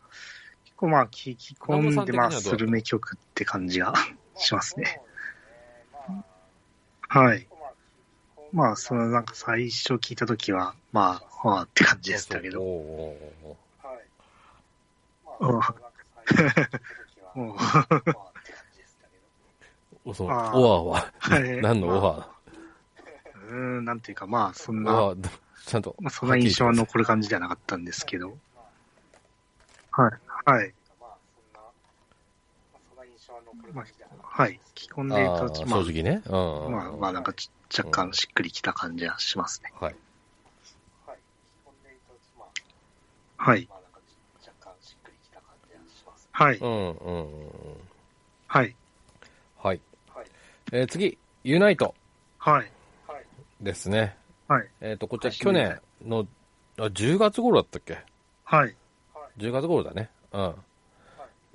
[0.66, 3.94] 結構まあ聞き込んで、まあスルメ曲って感じが
[4.36, 5.00] しますね。
[7.08, 7.48] はい。
[8.52, 12.62] まあそのなんか最初聞いたときは、まあ、はあって感じでしたけど。
[12.62, 13.58] おーおーおー
[15.40, 15.62] おう
[17.38, 18.27] お うお
[20.14, 22.38] そう、オあーアは、はい 何のオまア
[23.36, 24.92] うーん、なんていうかまあそんな、
[25.66, 25.96] ちゃんと。
[26.00, 28.38] まあそんな印象は残る感じではなかったんですけど。
[29.92, 30.12] はい。
[30.46, 30.74] はい。
[33.74, 33.86] まあ、
[34.22, 34.60] はい。
[34.76, 36.22] 聞き込んでいあーると、まあ、正直ね。
[36.26, 36.72] うん。
[36.72, 39.72] まあ、まあなんかち若干しっくりきた感じはしますね。
[39.80, 39.96] はい。
[43.38, 43.70] はい。
[46.32, 46.58] はい。
[46.58, 47.58] うん、うん、うん。
[48.48, 48.76] はい。
[49.58, 49.82] はい。
[50.74, 51.96] えー次、ユナイト
[52.40, 52.72] はい。
[53.62, 54.18] ですね。
[54.48, 54.68] はい。
[54.82, 56.28] えっ、と、こちら去年の、
[56.78, 57.98] あ、10月頃だったっけ？
[58.44, 58.76] はい。
[59.38, 60.10] 10月頃だね。
[60.34, 60.56] うん。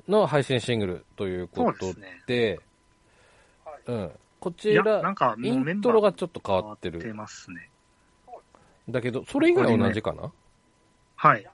[0.09, 2.67] の配信シングルということで、ですね
[3.87, 4.13] うん。
[4.41, 7.15] こちら、なんかもインバーントロがちょっと変わって変わってる。
[7.15, 7.71] ますね。
[8.89, 10.33] だけど、それ以外は同じかな？
[11.17, 11.47] はい。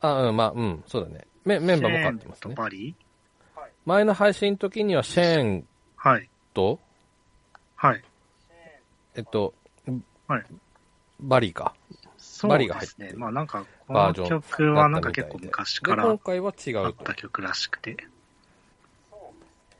[0.00, 1.26] あ、うん、まあ、うん、そうだね。
[1.44, 2.54] メメンバーも変わってますね。
[2.54, 2.94] とバリ？
[3.86, 6.28] 前の配信の時にはシェーンはい。
[6.52, 6.80] と、
[7.76, 8.02] はい。
[9.14, 9.54] えっと、
[10.26, 10.44] はい
[11.20, 11.72] バリーか。
[12.18, 13.06] そうバリがですね。
[13.06, 17.14] 入ってるまあなんか、このバージョン曲はなんか結構昔かで、ら今回は違うとあった。
[17.14, 17.96] 曲らしくて。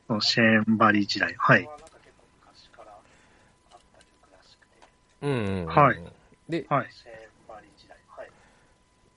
[0.06, 1.34] そのシェーンバリ時代。
[1.36, 1.68] はい。
[5.22, 5.66] うんうん、うん。
[5.66, 6.02] はい。
[6.48, 6.86] で、はい。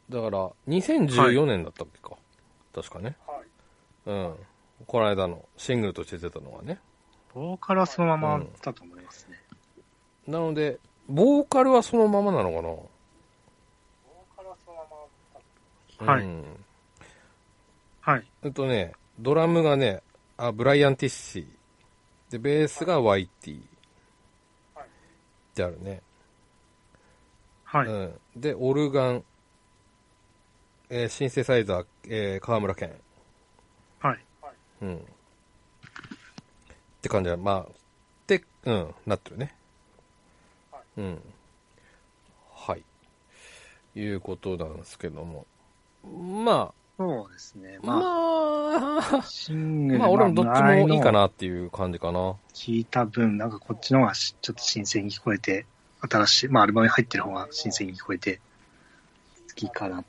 [0.09, 2.17] だから、2014年だったっけか。
[2.73, 3.15] 確かね。
[4.07, 4.35] うん。
[4.87, 6.79] この間のシングルとして出たのはね。
[7.33, 9.37] ボーカルはそのままだと思いますね。
[10.27, 12.61] なので、ボーカルはそのままなのか
[16.05, 16.13] な？
[16.13, 16.65] はいうん。
[18.01, 18.25] はい。
[18.43, 20.01] えっとね、ドラムがね、
[20.37, 22.31] あ、ブライアン・ティッシー。
[22.31, 23.27] で、ベースが YT。
[23.59, 23.63] っ
[25.53, 26.01] てあるね。
[27.63, 27.87] はい。
[27.87, 28.19] うん。
[28.35, 29.23] で、オルガン、
[30.89, 32.93] えーシンセサイザー、えー、河村健。
[34.81, 34.91] はい。
[34.91, 34.97] うん。
[34.97, 35.01] っ
[37.01, 37.71] て感じは、まあ、
[38.27, 39.55] で、うん、なってるね。
[40.97, 41.21] うん。
[42.53, 42.83] はい。
[43.99, 45.45] いうことなんですけども。
[46.43, 47.79] まそうですね。
[47.81, 51.19] あ、まあ、まシングあ、ルまあ、俺もどっちもいいかな。
[51.21, 52.35] なっていう感じかな。
[52.53, 55.65] 聞いた分、なんかこっちの方がしちょっと新鮮に聞こえて、
[56.01, 58.41] 新しい、まあアルバムに入ってる方が新鮮に聞こえて、
[59.49, 60.03] 好きかな。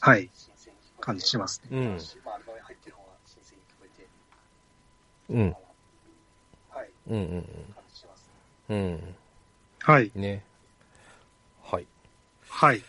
[0.00, 0.28] はい。
[1.00, 1.78] 感じしますね。
[1.78, 1.98] うん。
[5.30, 5.56] うん。
[7.08, 7.46] うんうん
[8.68, 8.76] うん。
[8.76, 9.14] うん。
[9.80, 10.10] はい。
[10.14, 10.44] ね。
[11.62, 11.86] はい。
[12.48, 12.82] はい。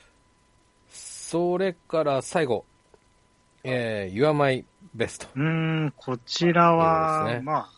[0.91, 2.65] それから最後。
[3.63, 4.65] えー、You're My
[4.95, 5.27] Best。
[5.35, 7.71] うーん、こちらは、ねまあ、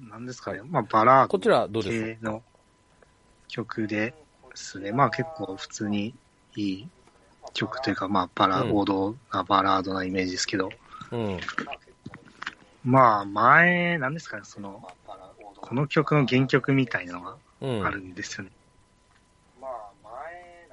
[0.00, 0.60] なんですかね。
[0.68, 2.42] まあ、バラーこちらはどうです系の
[3.48, 4.12] 曲で
[4.54, 4.92] すね。
[4.92, 6.14] まあ結構普通に
[6.56, 6.88] いい
[7.54, 10.76] 曲というか、まあバラ、うん王道なバラードなイメージですけど、か
[11.12, 11.40] うん。
[12.84, 14.82] まあ、前、なんですかね、その、
[15.60, 17.86] この曲の原曲みたいなのがうん。
[17.86, 18.50] あるんですよね。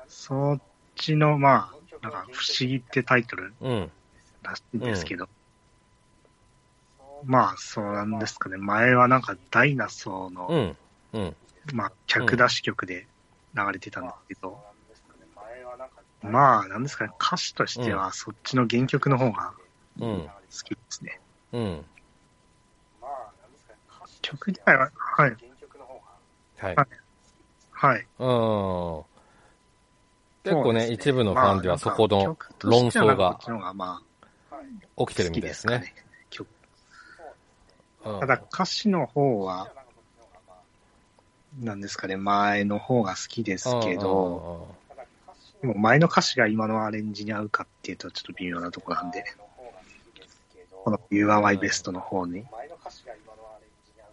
[0.07, 0.59] そっ
[0.95, 3.91] ちの、まあ、なんか、不思議ってタイトルうん。
[4.41, 5.27] らしいんですけど、
[7.25, 8.57] まあ、そうなんですかね。
[8.57, 10.47] 前はなんか、ダイナソーの。
[11.73, 13.07] まあ、客出し曲で
[13.53, 14.57] 流れてたんですけど、
[16.21, 19.53] まあ、なんですかね、歌詞としては、そっちの原曲の方が
[19.99, 20.23] うん。
[20.25, 20.31] 好
[20.63, 21.19] きですね。
[21.51, 21.85] うん。
[24.21, 25.35] 曲自体は、はい、
[26.57, 26.75] はい。
[26.75, 26.87] はい
[27.79, 28.07] はい。
[28.17, 29.03] うん。
[30.43, 33.39] 結構ね、そうです一部のファンではそこの論争が
[34.97, 35.49] 起きてる好みたいでね。
[35.49, 35.93] きですね。
[36.31, 36.47] 曲
[38.05, 39.71] うんただ歌詞の方は、
[41.59, 44.75] なんですかね、前の方が好きですけど、
[45.61, 49.23] でも前の歌詞が今のアレンジに合うかっていうとちょっと微妙なところなんで、
[50.83, 52.45] この You Are My Best の方に。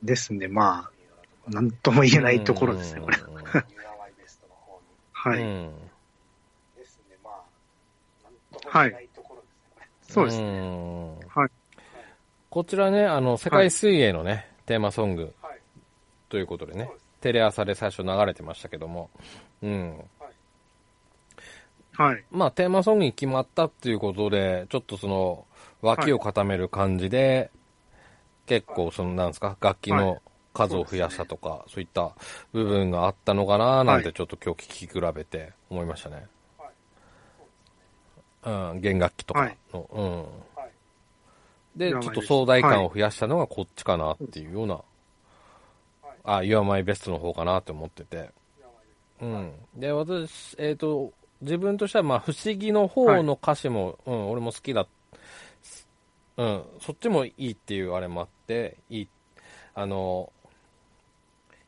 [0.05, 0.91] ですんで、ま
[1.47, 3.17] あ、なんとも言えないところですね、これ。
[5.13, 5.41] はい。
[5.41, 5.73] うん
[8.67, 9.09] はい。
[10.03, 10.47] そうですね。
[10.47, 11.49] ねはい。
[12.51, 15.35] こちらね、あの、世界水泳のね、テーマソング
[16.29, 16.91] ということでね、
[17.21, 19.11] テレ朝で最初流れてましたけども、
[19.63, 19.99] うん。
[21.93, 22.25] はい。
[22.31, 25.47] まあ、テーマソングに決まったっていうことで、ちょっとその、
[25.83, 27.51] 脇を固める感じで、
[28.47, 30.21] 結構、その、なんですか、楽器の
[30.53, 32.13] 数を増やしたとか、そういった
[32.53, 36.27] 部分があったのかななんて、ちょっと今日聞き比べて思いましたね。
[38.45, 41.79] うん、弦楽器とかの、うん。
[41.79, 44.81] で、ちょっと壮大感を増やしたのがこっちかなっていうような、
[46.25, 48.31] あ、You're My Best の方かなって思ってて。
[49.21, 49.53] うん。
[49.75, 54.87] で、私、えっ、と、自分としては、まあ、不思議の方の歌詞も、うん、俺も好きだ。
[56.37, 59.09] うん、そっちもいいっていうあれもあって、いい、
[59.75, 60.33] あの、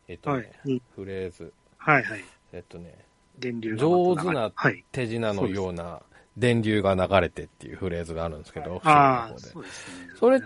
[0.08, 0.80] えっ、とはね、い。
[0.94, 2.02] フレーズ、はい。
[2.02, 2.24] はい。
[2.52, 2.96] えっ、とね、
[3.38, 4.84] 電流が上手なはい。
[4.92, 6.02] 手品のような
[6.36, 9.46] 電流が流れてっていうフレーズがあるんですけど、不思議ああ、の方で。
[9.48, 10.08] そうですね。
[10.18, 10.42] それ。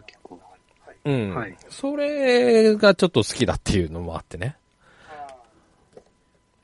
[1.04, 1.35] うん。
[1.35, 4.56] はいそれがちょっと好きだっていうのもあってね。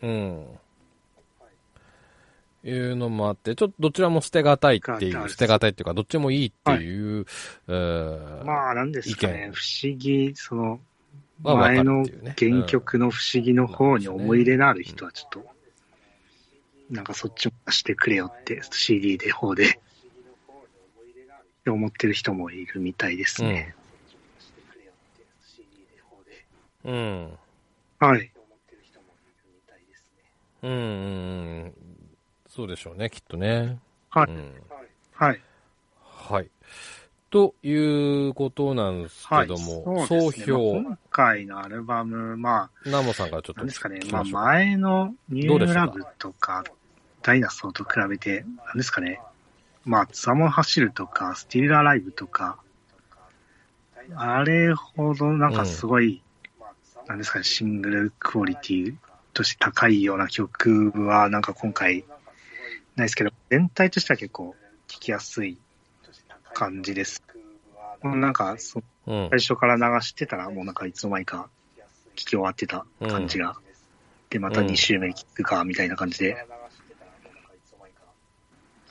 [0.03, 0.47] うん。
[2.67, 7.25] いうのもあって、ちょっとどちらも捨てがたいっていう、捨てがたいっていうか、どっちもいいっていう、
[7.69, 10.81] えーまあ、なんですかね不思議、その、
[11.43, 15.47] 前の原曲の不思議の方に思い入れのある人はちょっと、
[16.91, 19.71] なんかそっちも出してくれよって CD で方で、っ
[21.65, 23.75] て思ってる人もいるみたいですね。
[26.85, 27.39] うん。
[27.99, 28.31] はい。
[30.63, 30.83] うん、うん、う
[31.36, 31.36] ん。
[32.57, 33.79] そうでしょうね、きっとね。
[34.09, 34.55] はいうん。
[35.13, 35.41] はい。
[36.01, 36.51] はい。
[37.29, 37.75] とい
[38.29, 44.25] うことなんですけども、はい、総そうですねまあ評、今回のアルバム、まナモさんからちょっあ、となんですかねまあ。
[44.25, 46.65] 前のニューラブとか、
[47.21, 49.21] ダイナソーと比べて、なんですかね、
[49.85, 52.57] まあ、ツアモン走るとか、スティールアライブとか、
[54.15, 56.23] あれほどなんかすごい、
[57.07, 58.95] なんですかね、シングルクオリティ
[59.35, 62.05] として高いような曲は、なんか今回、
[62.97, 64.57] ないですけど、全体としては結構
[64.89, 65.59] 聴きやすい
[66.55, 67.23] 感じです。
[68.03, 69.29] なんか、そうん。
[69.31, 71.49] 最初から流してたら、もうなんかいつの間にか
[72.15, 73.57] 聴き終わってた感じが。
[74.31, 76.37] で、また2周目聴くか、みたいな感じで。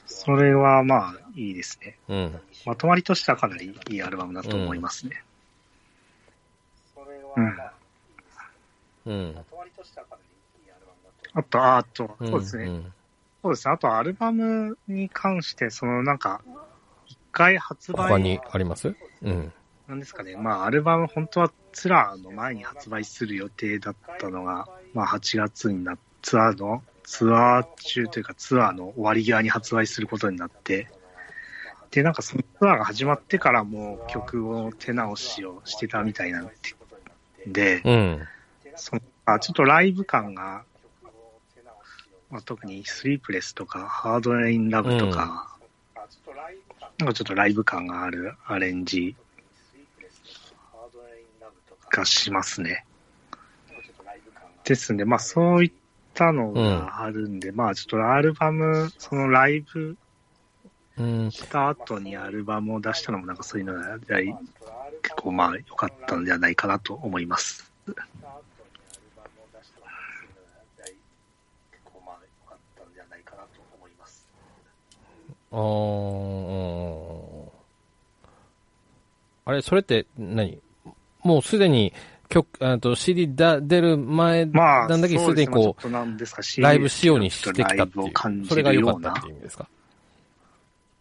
[0.06, 1.98] それはまあ、いいですね。
[2.08, 2.42] うん。
[2.66, 5.24] まとまりとしてはかなりいいアルバムだと思いますね。
[7.36, 7.44] うん。
[7.44, 9.36] うん。
[11.34, 12.95] あと、ああと、うんそうですね。
[13.50, 13.74] んそうですね。
[13.74, 16.42] あと、アルバムに関して、そのなんか、
[17.08, 18.96] 一回発売他にあります？
[19.22, 19.54] うん。
[19.88, 30.88] なんですかね、まあ、アルバム、本当はツアーの前に発売する予定だったのが、まあ、8月になっツアーの、ツアー中というか、ツアーの終わり際に発売することになって、
[31.92, 36.50] で、なんかそのツアーが始まってからもう曲を手直しをしてたみたいなん
[37.46, 38.28] で、うん。
[38.76, 40.64] そのあちょっとライブ感が、
[42.36, 45.56] まあ、特にスリープレスとか、ハードインラブとか、
[46.98, 49.16] なんかちょっとライブ感があるアレンジ
[51.90, 52.86] がしますね。
[54.66, 55.72] ですんで、まあそういっ
[56.14, 59.96] たのがあるんで、まあちょっとアルバム、そのライブ
[60.98, 61.32] うん。
[61.32, 67.72] した後にアルバムを出したのもなんかそういうのが結構まあ良かったんじゃないかなと思います。
[75.52, 77.50] あー
[79.48, 80.60] あれ、それって何、
[81.24, 81.94] もうすでに
[82.30, 87.88] 曲、あと CD だ出る前まあ、なんだけど、すでにこそうですねちょっとなんですかう、ライブ仕様にしてきたっていう、
[88.44, 89.68] じそれが良かったっていう意味ですか？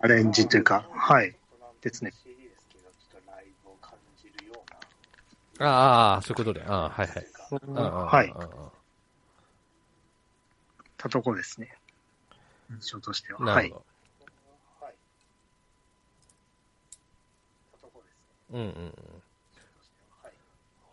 [0.01, 1.35] アレンジというか、はい。
[1.81, 2.13] ですね。
[5.59, 6.63] ああ、そういうことで。
[6.67, 7.27] ああ、はいはい。
[7.61, 8.35] はい。
[10.99, 11.73] たとこですね。
[12.71, 13.41] 印象としては。
[13.41, 13.81] はいなるほ。
[13.81, 13.85] ど。
[18.55, 18.95] うんうんうん。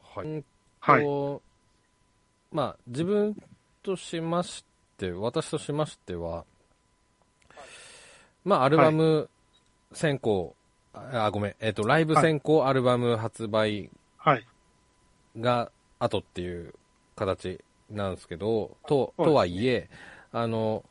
[0.04, 0.44] はい。
[0.80, 1.04] はい。
[1.04, 1.42] と
[2.52, 3.38] まあ、自分
[3.82, 4.66] としまし
[4.98, 6.46] て、私としましては、
[8.44, 9.30] まあ、アルバム
[9.94, 10.56] 先行、
[10.94, 14.46] あ、ごめん、えっ、と、ライブ先行アルバム発売はい。
[15.40, 16.74] が後っていう
[17.16, 19.90] 形なんですけど、と、はいとはいえ、
[20.34, 20.84] あの、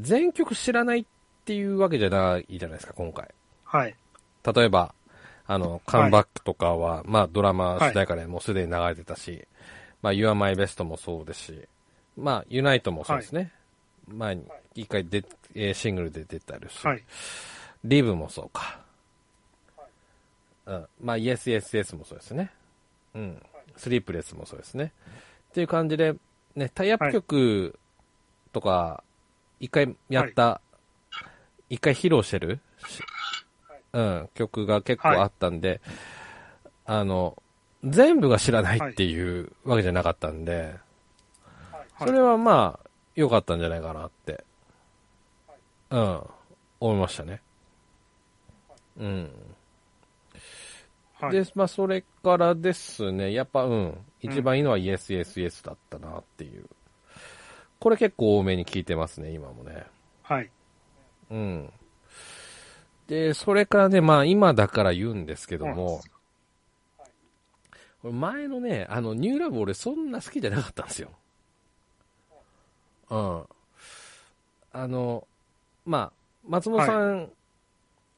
[0.00, 1.04] 全曲知らないっ
[1.44, 3.28] ていうわけじゃないじゃないですか、今回。
[3.64, 3.94] はい。
[4.54, 4.94] 例えば、
[5.48, 9.48] あの、カムバックとかは、まあドラマ主題歌でもうすでに流れてたし、
[10.02, 11.68] まあ You Are My Best もそうですし、
[12.18, 13.50] まあユナイトもそうですね。
[14.06, 14.44] 前に
[14.74, 15.24] 一回で、
[15.54, 17.02] えーシングルで出たりし、はい。
[17.82, 18.78] リブもそうか。
[20.66, 20.86] うん。
[21.02, 22.50] まあ Yes Yes Yes もそうですね。
[23.14, 23.42] うん。
[23.78, 24.92] スリープレスもそうですね。
[25.50, 26.14] っていう感じで、
[26.56, 27.78] ね、タイアップ曲
[28.52, 29.02] とか、
[29.60, 30.60] 一回やった、
[31.70, 33.00] 一回披露してる、し
[33.98, 35.80] うん、曲が結構あったんで、
[36.86, 37.42] あの、
[37.82, 40.76] 全部が知らないっていうわけじゃなかったんで、
[41.98, 44.44] それはまあ、良かったんじゃないかなって、
[45.90, 46.22] うん、
[46.78, 47.40] 思いましたね。
[48.98, 49.30] うん。
[51.20, 51.32] はい。
[51.32, 56.66] で、まあ、それからですね、やっぱ、うん、一番いいのは Yes, Yes, Yes だったなっていう。
[57.80, 59.86] これ結構多めに聞いてますね、今もね。
[60.22, 60.50] はい。
[61.30, 61.72] うん。
[63.08, 66.02] で、それからね、まあ、今だから言うんですけども、
[68.02, 71.10] これ前のね、あの、ニューラブ俺そんな好きじゃなかったんですよ。
[73.10, 73.44] うん。
[74.72, 75.26] あの、
[75.84, 76.12] まあ、
[76.46, 77.30] 松本さん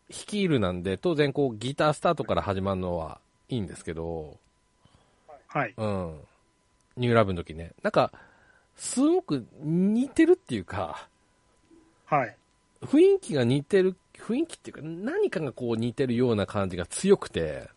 [0.09, 4.36] 率いるなんで、当然こうギタースタートから始まるのはいいんですけど、
[5.47, 5.74] はい。
[5.76, 6.20] うん。
[6.97, 7.72] ニューラブの時ね。
[7.82, 8.12] なんか、
[8.76, 11.09] すごく似てるっていうか、
[12.07, 12.36] はい。
[12.82, 17.68] 雰囲気が似てる、雰囲気っていうか、何かがこう似てるような感じが強くて、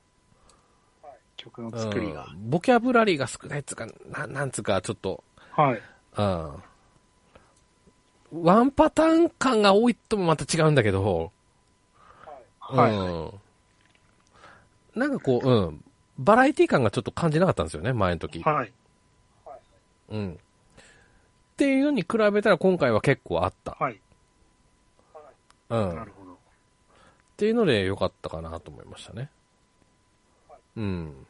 [1.37, 2.27] 曲の作りが。
[2.31, 5.81] うんボキャブラリーが少ないっつうか、ななんつうか、ちょっと、はい。
[6.17, 6.63] うん。
[8.43, 11.31] ワンパターン感が多いともまた違うんだけど、
[12.59, 12.91] はい。
[12.91, 13.31] うん。
[14.95, 15.83] なんかこう、うん。
[16.17, 18.41] バラエティ感がちょっと感じなかったんですよね、前の時。
[18.41, 18.71] はい。
[20.09, 20.33] うん。
[20.33, 23.77] っていうのに比べたら今回は結構あった。
[23.79, 23.99] はい。
[25.69, 25.91] うん。
[25.91, 26.22] っなるほど。
[27.43, 29.29] ていうので良かったかなと思いましたね。
[30.77, 31.27] うん。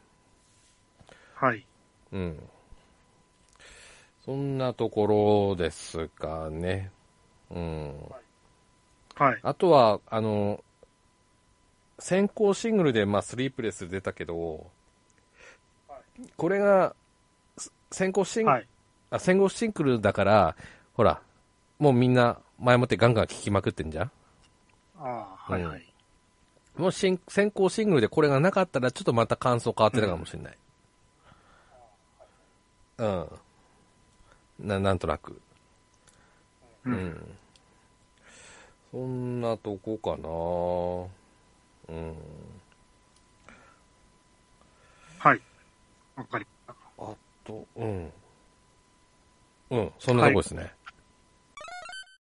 [1.34, 1.66] はい。
[2.12, 2.48] うん。
[4.24, 6.92] そんなところですかね。
[7.50, 7.98] うん。
[9.16, 9.40] はい。
[9.42, 10.62] あとは、あの、
[11.98, 14.70] 先行シングルで、まあ、スリープレス出たけど、
[16.36, 16.94] これが、
[17.58, 18.68] す先行シングル、はい。
[19.10, 20.56] あ、先行シングルだから、
[20.92, 21.20] ほら、
[21.80, 24.10] もうみんな前もってガンガン聴きまくってんじゃん？
[24.96, 25.93] ああ、はいうんはい。
[26.76, 30.58] もし先先行シングルでこれがなかったら、ちょっとまた感想変わってたかもしれない。
[32.98, 33.28] うん。
[34.58, 35.40] な、なんとなく。
[36.84, 36.90] う。
[36.90, 37.38] うんん。
[38.90, 40.10] そんなとこか
[41.88, 42.14] なうん。
[45.18, 45.40] はい。
[46.16, 47.04] わかりました。
[47.04, 47.14] あ
[47.44, 48.12] と、うん。
[49.70, 50.72] うん、そんなとこですね。